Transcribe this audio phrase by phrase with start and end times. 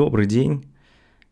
[0.00, 0.64] Добрый день.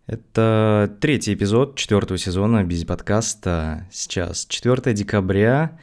[0.06, 3.86] Это третий эпизод четвертого сезона Бизи подкаста.
[3.90, 5.78] Сейчас 4 декабря,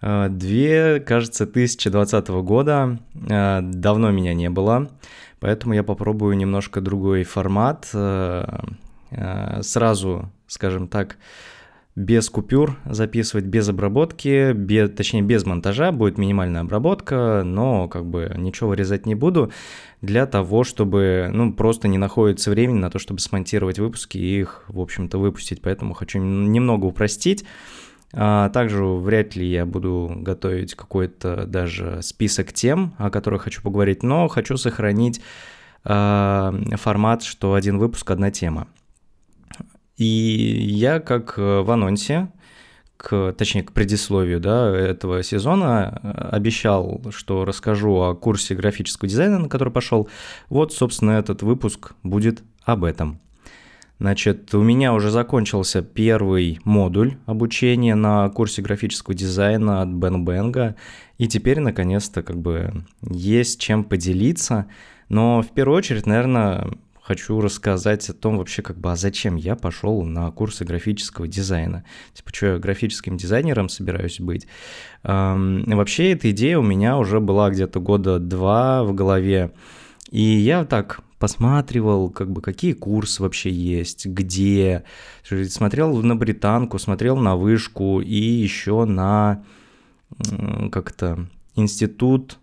[0.00, 3.00] э, две, кажется, 2020 года.
[3.28, 4.88] Э, давно меня не было,
[5.40, 7.90] поэтому я попробую немножко другой формат.
[7.92, 8.60] Э,
[9.62, 11.16] сразу, скажем так,
[11.94, 18.32] без купюр записывать, без обработки, без, точнее без монтажа, будет минимальная обработка, но как бы
[18.36, 19.52] ничего вырезать не буду,
[20.02, 24.64] для того, чтобы, ну, просто не находится времени на то, чтобы смонтировать выпуски и их,
[24.66, 27.44] в общем-то, выпустить, поэтому хочу немного упростить.
[28.12, 34.02] А также вряд ли я буду готовить какой-то даже список тем, о которых хочу поговорить,
[34.02, 35.22] но хочу сохранить
[35.84, 38.66] э, формат, что один выпуск, одна тема.
[39.96, 42.28] И я как э, в анонсе,
[43.02, 49.40] к, точнее, к предисловию да, этого сезона э, обещал, что расскажу о курсе графического дизайна,
[49.40, 50.08] на который пошел.
[50.48, 53.20] Вот, собственно, этот выпуск будет об этом.
[53.98, 60.76] Значит, у меня уже закончился первый модуль обучения на курсе графического дизайна от Бен Бенга,
[61.18, 64.66] и теперь, наконец-то, как бы есть чем поделиться.
[65.08, 66.68] Но в первую очередь, наверное,
[67.02, 71.84] хочу рассказать о том вообще, как бы, а зачем я пошел на курсы графического дизайна.
[72.14, 74.46] Типа, что я графическим дизайнером собираюсь быть.
[75.02, 79.52] Эм, вообще, эта идея у меня уже была где-то года два в голове.
[80.10, 84.84] И я так посматривал, как бы, какие курсы вообще есть, где.
[85.22, 89.44] Смотрел на британку, смотрел на вышку и еще на
[90.70, 92.38] как-то институт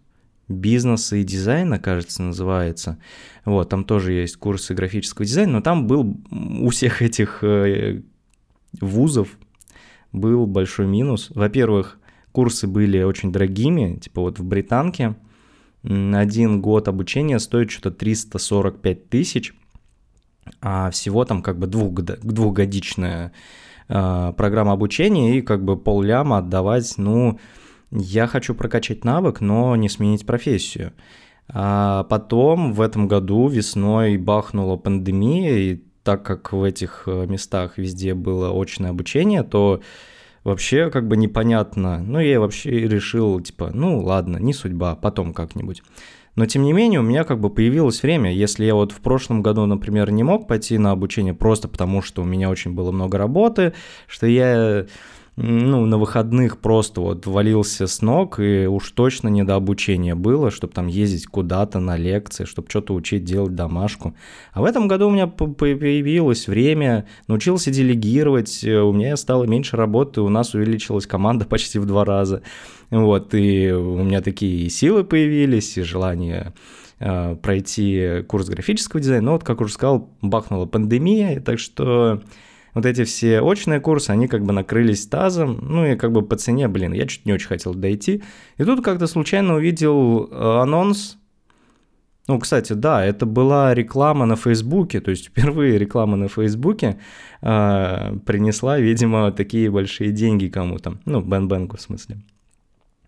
[0.50, 2.97] бизнеса и дизайна, кажется, называется.
[3.45, 8.02] Вот, там тоже есть курсы графического дизайна, но там был у всех этих э,
[8.81, 9.38] вузов
[10.11, 11.31] был большой минус.
[11.33, 12.00] Во-первых,
[12.31, 15.16] курсы были очень дорогими, типа вот в Британке
[15.83, 19.53] один год обучения стоит что-то 345 тысяч,
[20.61, 23.31] а всего там как бы двух, двухгодичная
[23.88, 27.39] э, программа обучения и как бы пол ляма отдавать, ну,
[27.92, 30.94] я хочу прокачать навык, но не сменить профессию.
[31.48, 37.77] А потом в этом году весной бахнула пандемия, и так как в этих э, местах
[37.77, 39.82] везде было очное обучение, то
[40.44, 42.00] вообще как бы непонятно.
[42.00, 45.82] Ну, я вообще решил, типа, ну ладно, не судьба, потом как-нибудь.
[46.36, 48.32] Но тем не менее у меня как бы появилось время.
[48.32, 52.21] Если я вот в прошлом году, например, не мог пойти на обучение просто потому, что
[52.21, 53.73] у меня очень было много работы,
[54.08, 54.86] что я
[55.42, 60.52] ну, на выходных просто вот валился с ног, и уж точно не до обучения было,
[60.52, 64.16] чтобы там ездить куда-то на лекции, чтобы что-то учить, делать домашку.
[64.52, 69.77] А в этом году у меня появилось время, научился делегировать, э, у меня стало меньше
[69.77, 72.42] работы, у нас увеличилась команда почти в два раза.
[72.89, 76.54] Вот, и у меня такие силы появились, и желание
[77.00, 79.26] э, пройти курс графического дизайна.
[79.26, 82.21] Но вот, как уже сказал, бахнула пандемия, так что
[82.74, 86.36] вот эти все очные курсы, они как бы накрылись тазом, ну и как бы по
[86.36, 88.24] цене, блин, я чуть не очень хотел дойти.
[88.58, 91.18] И тут как-то случайно увидел э, анонс,
[92.30, 97.00] ну, кстати, да, это была реклама на Фейсбуке, то есть впервые реклама на Фейсбуке
[97.42, 102.18] э, принесла, видимо, такие большие деньги кому-то, ну, Бен Бенгу в смысле.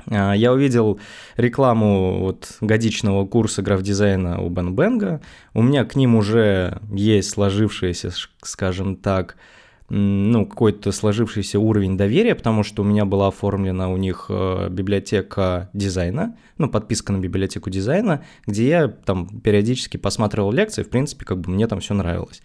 [0.08, 1.00] А, я увидел
[1.38, 5.22] рекламу вот годичного курса граф-дизайна у Бен Бенга.
[5.54, 9.38] У меня к ним уже есть сложившаяся, скажем так,
[9.94, 15.70] ну, какой-то сложившийся уровень доверия, потому что у меня была оформлена у них э, библиотека
[15.74, 21.42] дизайна, ну, подписка на библиотеку дизайна, где я там периодически посматривал лекции, в принципе, как
[21.42, 22.42] бы мне там все нравилось.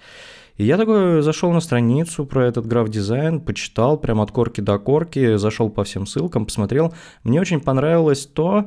[0.57, 5.37] И я такой зашел на страницу про этот граф-дизайн, почитал прям от корки до корки,
[5.37, 6.95] зашел по всем ссылкам, посмотрел.
[7.25, 8.67] Мне очень понравилось то,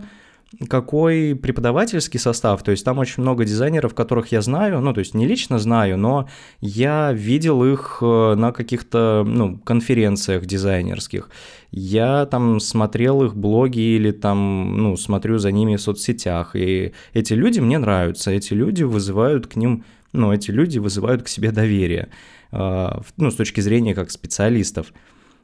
[0.68, 5.14] какой преподавательский состав, то есть там очень много дизайнеров, которых я знаю, ну, то есть
[5.14, 6.28] не лично знаю, но
[6.60, 11.30] я видел их э, на каких-то, ну, конференциях дизайнерских,
[11.72, 17.34] я там смотрел их блоги или там, ну, смотрю за ними в соцсетях, и эти
[17.34, 19.84] люди мне нравятся, эти люди вызывают к ним
[20.14, 22.10] но эти люди вызывают к себе доверие,
[22.52, 24.94] а, ну, с точки зрения как специалистов.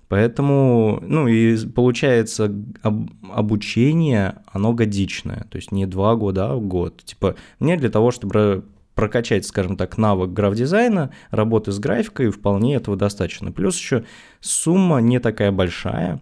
[0.07, 2.53] Поэтому, ну и получается,
[2.83, 7.03] об, обучение, оно годичное, то есть не два года, а год.
[7.03, 12.95] Типа, мне для того, чтобы прокачать, скажем так, навык граф-дизайна, работы с графикой, вполне этого
[12.95, 13.51] достаточно.
[13.51, 14.05] Плюс еще
[14.39, 16.21] сумма не такая большая,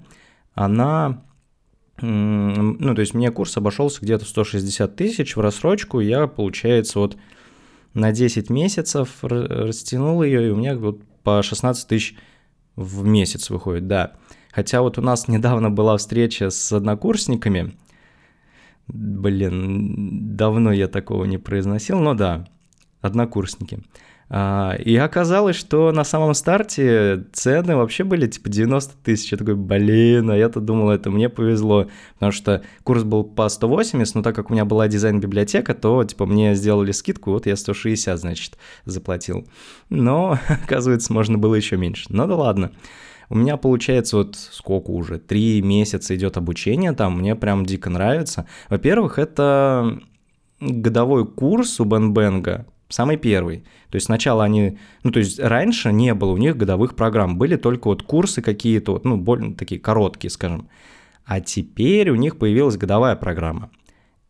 [0.56, 1.24] она
[2.02, 7.18] ну, то есть мне курс обошелся где-то 160 тысяч в рассрочку, я, получается, вот
[7.94, 12.16] на 10 месяцев, растянул ее, и у меня вот по 16 тысяч
[12.76, 14.14] в месяц выходит, да.
[14.52, 17.76] Хотя вот у нас недавно была встреча с однокурсниками,
[18.88, 22.48] блин, давно я такого не произносил, но да,
[23.02, 23.84] однокурсники.
[24.36, 29.32] А, и оказалось, что на самом старте цены вообще были типа 90 тысяч.
[29.32, 31.86] Я такой, блин, а я-то думал, это мне повезло.
[32.16, 36.26] Потому что курс был по 180, но так как у меня была дизайн-библиотека, то типа
[36.26, 39.48] мне сделали скидку, вот я 160, значит, заплатил.
[39.92, 42.08] Но, оказывается, можно было еще меньше.
[42.10, 42.72] Ну да ладно.
[43.30, 48.48] У меня получается вот сколько уже, три месяца идет обучение там, мне прям дико нравится.
[48.72, 50.00] Во-первых, это
[50.60, 53.64] годовой курс у Бенбенга, самый первый.
[53.90, 57.56] То есть сначала они, ну то есть раньше не было у них годовых программ, были
[57.56, 60.70] только вот курсы какие-то, вот, ну более такие короткие, скажем.
[61.26, 63.70] А теперь у них появилась годовая программа.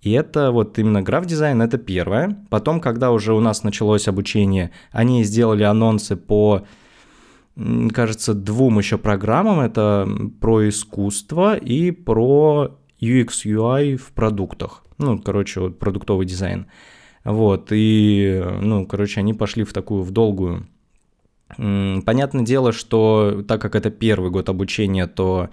[0.03, 2.45] И это вот именно граф-дизайн, это первое.
[2.49, 6.65] Потом, когда уже у нас началось обучение, они сделали анонсы по,
[7.55, 9.61] кажется, двум еще программам.
[9.61, 10.07] Это
[10.41, 14.83] про искусство и про UX, UI в продуктах.
[14.97, 16.67] Ну, короче, вот продуктовый дизайн.
[17.23, 20.67] Вот, и, ну, короче, они пошли в такую, в долгую.
[21.57, 25.49] Понятное дело, что так как это первый год обучения, то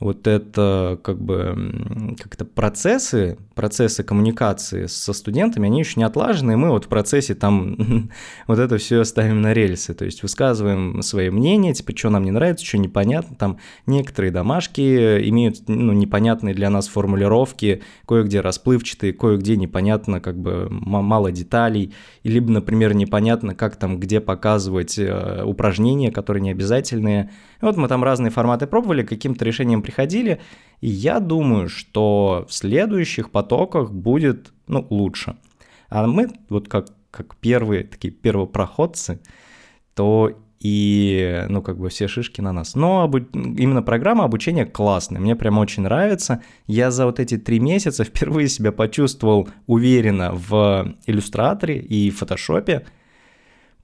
[0.00, 6.56] вот это как бы как-то процессы, процессы коммуникации со студентами, они еще не отлажены, и
[6.56, 8.10] мы вот в процессе там
[8.48, 12.32] вот это все ставим на рельсы, то есть высказываем свои мнения, типа, что нам не
[12.32, 14.80] нравится, что непонятно, там некоторые домашки
[15.28, 21.94] имеют, ну, непонятные для нас формулировки, кое-где расплывчатые, кое-где непонятно, как бы мало деталей,
[22.24, 27.30] либо, например, непонятно, как там, где показывать э, упражнения, которые не обязательные,
[27.64, 30.40] вот мы там разные форматы пробовали, каким-то решением приходили,
[30.80, 35.36] и я думаю, что в следующих потоках будет, ну, лучше.
[35.88, 39.20] А мы вот как, как первые такие первопроходцы,
[39.94, 40.32] то
[40.64, 42.74] и, ну, как бы все шишки на нас.
[42.74, 43.18] Но обу...
[43.18, 46.42] именно программа обучения классная, мне прям очень нравится.
[46.66, 52.86] Я за вот эти три месяца впервые себя почувствовал уверенно в иллюстраторе и фотошопе,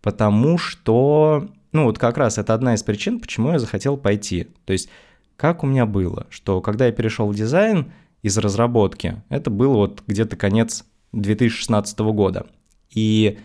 [0.00, 4.48] потому что ну вот как раз это одна из причин, почему я захотел пойти.
[4.64, 4.88] То есть
[5.36, 10.02] как у меня было, что когда я перешел в дизайн из разработки, это было вот
[10.06, 12.46] где-то конец 2016 года.
[12.90, 13.38] И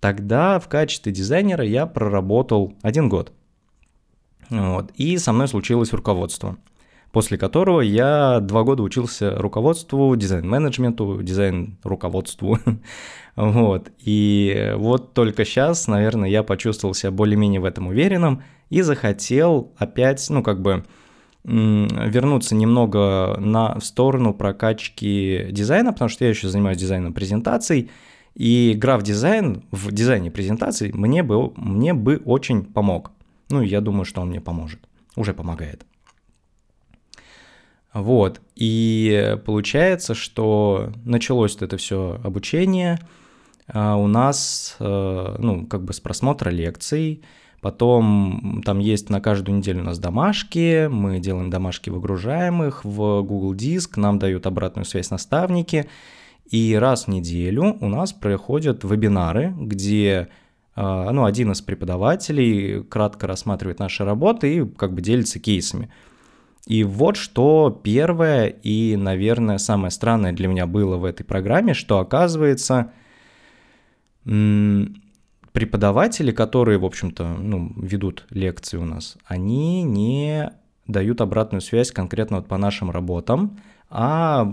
[0.00, 3.32] тогда в качестве дизайнера я проработал один год.
[4.50, 4.92] Вот.
[4.94, 6.56] И со мной случилось руководство–
[7.12, 12.58] после которого я два года учился руководству, дизайн-менеджменту, дизайн-руководству.
[13.36, 13.90] вот.
[13.98, 20.26] И вот только сейчас, наверное, я почувствовал себя более-менее в этом уверенным и захотел опять,
[20.30, 20.84] ну, как бы
[21.44, 27.90] вернуться немного на сторону прокачки дизайна, потому что я еще занимаюсь дизайном презентаций,
[28.34, 33.12] и граф-дизайн в дизайне презентаций мне бы, мне бы очень помог.
[33.48, 34.80] Ну, я думаю, что он мне поможет.
[35.14, 35.86] Уже помогает.
[37.96, 42.98] Вот, и получается, что началось это все обучение
[43.68, 47.22] а у нас, э, ну, как бы с просмотра лекций,
[47.62, 53.22] Потом там есть на каждую неделю у нас домашки, мы делаем домашки, выгружаем их в
[53.22, 55.88] Google Диск, нам дают обратную связь наставники.
[56.48, 60.28] И раз в неделю у нас проходят вебинары, где
[60.76, 65.90] а, ну, один из преподавателей кратко рассматривает наши работы и как бы делится кейсами.
[66.66, 72.00] И вот что первое и, наверное, самое странное для меня было в этой программе, что
[72.00, 72.90] оказывается
[75.52, 80.50] преподаватели, которые, в общем-то, ну, ведут лекции у нас, они не
[80.88, 84.44] дают обратную связь конкретно вот по нашим работам, а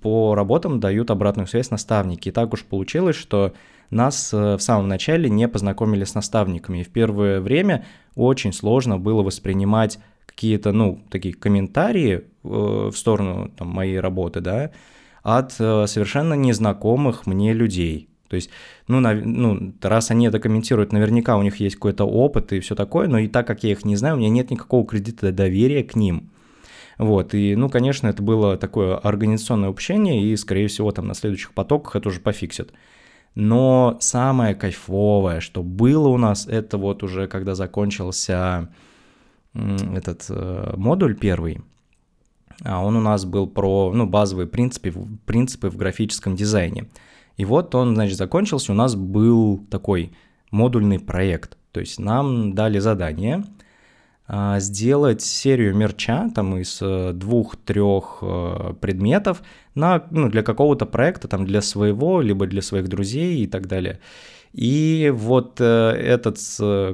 [0.00, 2.30] по работам дают обратную связь наставники.
[2.30, 3.52] И так уж получилось, что
[3.90, 6.78] нас э, в самом начале не познакомили с наставниками.
[6.78, 13.50] И в первое время очень сложно было воспринимать какие-то, ну, такие комментарии э, в сторону
[13.56, 14.70] там, моей работы, да,
[15.22, 18.08] от э, совершенно незнакомых мне людей.
[18.28, 18.50] То есть,
[18.86, 22.74] ну, на, ну, раз они это комментируют, наверняка у них есть какой-то опыт и все
[22.74, 25.82] такое, но и так как я их не знаю, у меня нет никакого кредита доверия
[25.82, 26.30] к ним.
[26.98, 31.52] Вот, и, ну, конечно, это было такое организационное общение, и, скорее всего, там на следующих
[31.52, 32.72] потоках это уже пофиксят.
[33.34, 38.68] Но самое кайфовое, что было у нас, это вот уже когда закончился
[39.94, 41.60] этот э, модуль первый,
[42.64, 44.92] а он у нас был про ну, базовые принципы,
[45.26, 46.88] принципы в графическом дизайне.
[47.36, 50.12] И вот он, значит, закончился, у нас был такой
[50.50, 51.56] модульный проект.
[51.72, 53.44] То есть нам дали задание
[54.58, 59.42] сделать серию мерча там из э, двух-трех э, предметов
[59.74, 64.00] на, ну, для какого-то проекта, там для своего, либо для своих друзей и так далее.
[64.52, 66.38] И вот э, этот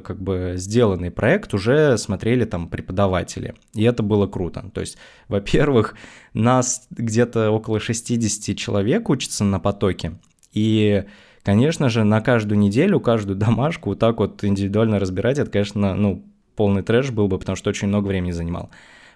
[0.03, 3.53] как бы сделанный проект уже смотрели там преподаватели.
[3.73, 4.71] И это было круто.
[4.73, 5.95] То есть, во-первых,
[6.33, 10.13] нас где-то около 60 человек учатся на потоке.
[10.53, 11.03] И
[11.45, 16.25] Конечно же, на каждую неделю, каждую домашку вот так вот индивидуально разбирать, это, конечно, ну,
[16.55, 18.69] полный трэш был бы, потому что очень много времени занимал.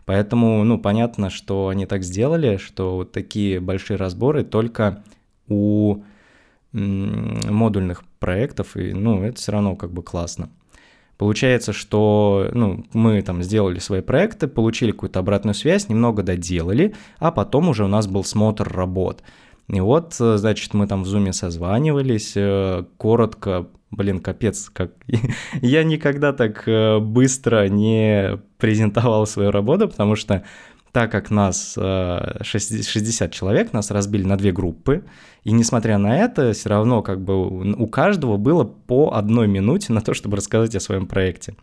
[0.06, 5.04] Поэтому, ну, понятно, что они так сделали, что вот такие большие разборы только
[5.48, 6.02] у
[6.72, 10.50] модульных проектов, и, ну, это все равно как бы классно.
[11.18, 17.32] Получается, что ну, мы там сделали свои проекты, получили какую-то обратную связь, немного доделали, а
[17.32, 19.22] потом уже у нас был смотр работ.
[19.68, 24.92] И вот, значит, мы там в зуме созванивались, э, коротко, блин, капец, как
[25.62, 30.44] я никогда так э, быстро не презентовал свою работу, потому что
[30.92, 35.04] так как нас 60 э, человек, нас разбили на две группы,
[35.44, 40.02] и несмотря на это, все равно как бы у каждого было по одной минуте на
[40.02, 41.56] то, чтобы рассказать о своем проекте.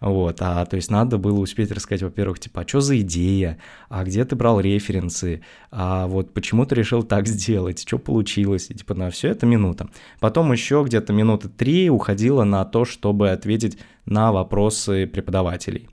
[0.00, 4.04] Вот, а то есть надо было успеть рассказать, во-первых, типа, а что за идея, а
[4.04, 8.94] где ты брал референсы, а вот почему ты решил так сделать, что получилось, и типа
[8.94, 9.88] на все это минута.
[10.20, 15.88] Потом еще где-то минуты три уходило на то, чтобы ответить на вопросы преподавателей.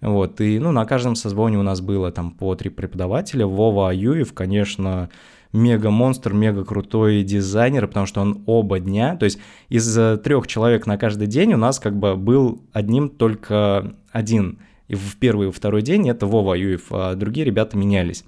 [0.00, 3.46] Вот, и, ну, на каждом созвоне у нас было там по три преподавателя.
[3.46, 5.10] Вова Аюев, конечно,
[5.52, 11.26] мега-монстр, мега-крутой дизайнер, потому что он оба дня, то есть из трех человек на каждый
[11.26, 14.58] день у нас как бы был одним только один.
[14.88, 18.24] И в первый и второй день это Вова Аюев, а другие ребята менялись.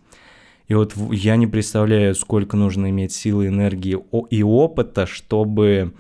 [0.69, 3.99] И вот я не представляю, сколько нужно иметь силы, энергии
[4.31, 5.93] и опыта, чтобы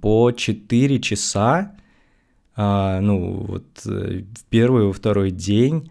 [0.00, 1.76] по 4 часа
[2.56, 5.90] а, ну, вот э, в первый и второй день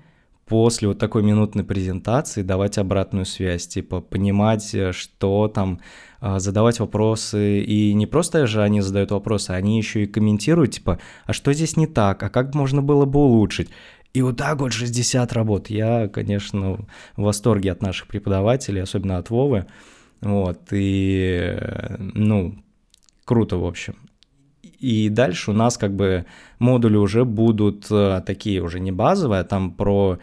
[0.49, 5.79] после вот такой минутной презентации давать обратную связь, типа понимать, э, что там,
[6.19, 10.99] а, задавать вопросы, и не просто же они задают вопросы, они еще и комментируют, типа,
[11.25, 13.69] а что здесь не так, а как можно было бы улучшить?
[14.13, 15.69] И вот так вот 60 работ.
[15.69, 19.67] Я, конечно, в восторге от наших преподавателей, особенно от Вовы.
[20.21, 22.55] Вот, и, э, ну,
[23.23, 23.95] круто, в общем.
[24.79, 26.25] И дальше у нас как бы
[26.57, 30.19] модули уже будут э, такие уже не базовые, а там про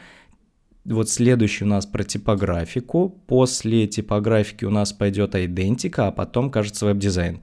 [0.84, 3.20] вот следующий у нас про типографику.
[3.26, 7.42] После типографики у нас пойдет идентика, а потом, кажется, веб-дизайн.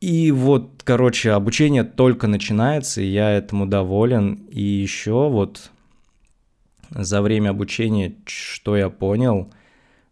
[0.00, 4.46] И вот, короче, обучение только начинается, и я этому доволен.
[4.50, 5.70] И еще вот
[6.90, 9.52] за время обучения, что я понял,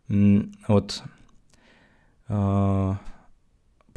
[0.09, 1.03] вот
[2.29, 2.95] э,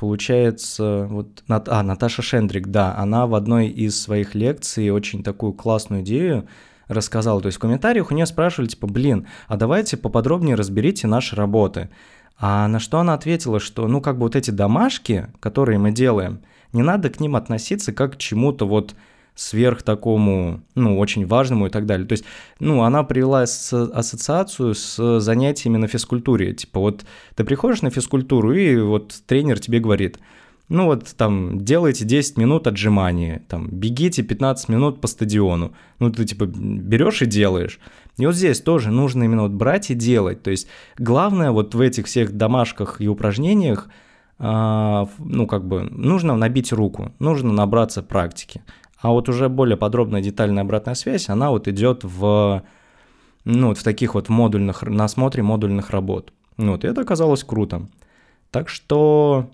[0.01, 6.01] Получается, вот, а, Наташа Шендрик, да, она в одной из своих лекций очень такую классную
[6.01, 6.47] идею
[6.87, 7.39] рассказала.
[7.39, 11.91] То есть в комментариях у нее спрашивали, типа, блин, а давайте поподробнее разберите наши работы.
[12.39, 16.41] А на что она ответила, что, ну, как бы вот эти домашки, которые мы делаем,
[16.73, 18.95] не надо к ним относиться как к чему-то вот
[19.41, 22.07] сверх такому, ну, очень важному и так далее.
[22.07, 22.25] То есть,
[22.59, 26.53] ну, она привела ассоциацию с занятиями на физкультуре.
[26.53, 27.05] Типа вот
[27.35, 30.19] ты приходишь на физкультуру, и вот тренер тебе говорит,
[30.69, 35.73] ну вот там делайте 10 минут отжимания, там бегите 15 минут по стадиону.
[35.99, 37.79] Ну ты типа берешь и делаешь.
[38.17, 40.43] И вот здесь тоже нужно именно вот брать и делать.
[40.43, 40.67] То есть
[40.97, 43.89] главное вот в этих всех домашках и упражнениях,
[44.39, 48.61] а, ну как бы нужно набить руку, нужно набраться практики.
[49.01, 52.63] А вот уже более подробная детальная обратная связь, она вот идет в,
[53.45, 56.31] ну, в таких вот модульных, на осмотре модульных работ.
[56.57, 57.87] Ну вот, и это оказалось круто.
[58.51, 59.49] Так что,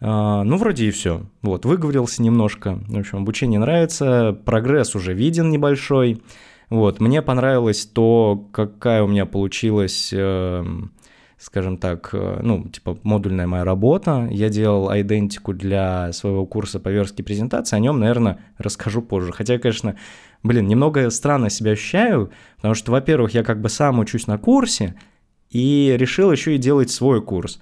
[0.00, 1.22] э, ну, вроде и все.
[1.42, 2.80] Вот, выговорился немножко.
[2.88, 6.20] В общем, обучение нравится, прогресс уже виден небольшой.
[6.68, 10.10] Вот, мне понравилось то, какая у меня получилась...
[10.12, 10.64] Э,
[11.38, 14.28] скажем так, э, ну, типа модульная моя работа.
[14.30, 19.32] Я делал идентику для своего курса по верстке презентации, о нем, наверное, расскажу позже.
[19.32, 19.96] Хотя, конечно,
[20.42, 24.96] блин, немного странно себя ощущаю, потому что, во-первых, я как бы сам учусь на курсе
[25.50, 27.60] и решил еще и делать свой курс.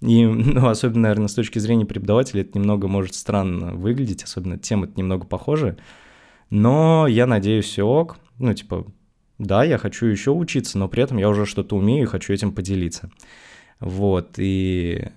[0.00, 4.90] И, ну, особенно, наверное, с точки зрения преподавателя это немного может странно выглядеть, особенно темы
[4.96, 5.76] немного похожи.
[6.50, 8.16] Но я надеюсь, все ок.
[8.38, 8.86] Ну, типа,
[9.38, 12.52] да, я хочу еще учиться, но при этом я уже что-то умею и хочу этим
[12.52, 13.10] поделиться.
[13.80, 15.08] Вот, и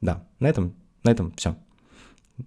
[0.00, 1.56] да, на этом, на этом все.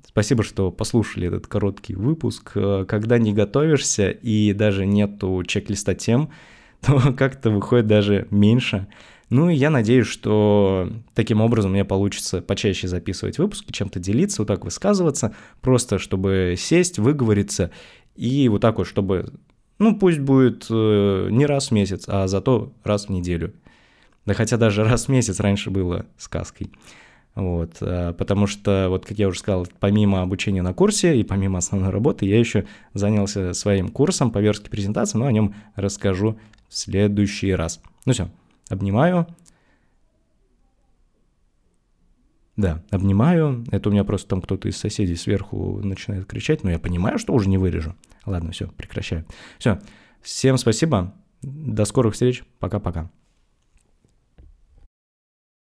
[0.05, 2.51] Спасибо, что послушали этот короткий выпуск.
[2.87, 6.31] Когда не готовишься и даже нету чек-листа тем,
[6.81, 8.87] то как-то выходит даже меньше.
[9.29, 14.47] Ну и я надеюсь, что таким образом мне получится почаще записывать выпуски, чем-то делиться, вот
[14.47, 17.69] так высказываться, просто чтобы сесть, выговориться
[18.15, 19.31] и вот так вот, чтобы
[19.79, 23.53] ну, пусть будет э, не раз в месяц, а зато раз в неделю.
[24.25, 26.69] Да хотя даже раз в месяц раньше было сказкой.
[27.35, 31.59] Вот, э, потому что, вот как я уже сказал, помимо обучения на курсе и помимо
[31.59, 36.77] основной работы, я еще занялся своим курсом по верстке презентации, но о нем расскажу в
[36.77, 37.81] следующий раз.
[38.05, 38.29] Ну все,
[38.67, 39.27] обнимаю.
[42.59, 43.63] Да, обнимаю.
[43.71, 47.31] Это у меня просто там кто-то из соседей сверху начинает кричать, но я понимаю, что
[47.31, 47.95] уже не вырежу.
[48.25, 49.23] Ладно, все, прекращаю.
[49.59, 49.79] Все,
[50.21, 51.13] всем спасибо.
[51.41, 52.43] До скорых встреч.
[52.59, 53.09] Пока-пока.